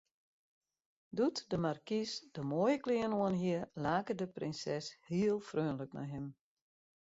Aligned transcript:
Doe't 1.19 1.41
de 1.53 1.59
markys 1.65 2.13
de 2.35 2.41
moaie 2.51 2.77
klean 2.85 3.13
oanhie, 3.21 3.59
lake 3.83 4.13
de 4.21 4.27
prinses 4.37 4.85
heel 5.13 5.37
freonlik 5.49 5.91
nei 5.97 6.07
him. 6.13 6.27